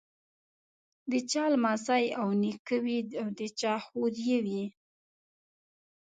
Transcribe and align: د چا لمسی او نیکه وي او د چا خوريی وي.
د 1.11 1.13
چا 1.31 1.43
لمسی 1.53 2.05
او 2.19 2.27
نیکه 2.41 2.75
وي 2.83 2.99
او 3.21 3.27
د 3.39 3.41
چا 3.59 3.73
خوريی 3.85 4.37
وي. 4.45 4.63